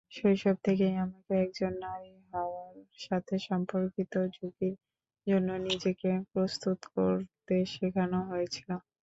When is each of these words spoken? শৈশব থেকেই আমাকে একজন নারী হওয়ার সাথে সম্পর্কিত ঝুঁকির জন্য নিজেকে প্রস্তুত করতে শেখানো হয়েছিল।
শৈশব 0.11 0.55
থেকেই 0.65 0.95
আমাকে 1.05 1.33
একজন 1.43 1.73
নারী 1.85 2.11
হওয়ার 2.29 2.75
সাথে 2.99 3.35
সম্পর্কিত 3.47 4.13
ঝুঁকির 4.35 4.75
জন্য 5.27 5.49
নিজেকে 5.67 6.09
প্রস্তুত 6.31 6.79
করতে 6.93 7.55
শেখানো 7.73 8.19
হয়েছিল। 8.29 8.69